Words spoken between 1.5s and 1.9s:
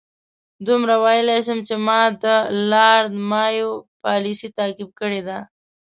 چې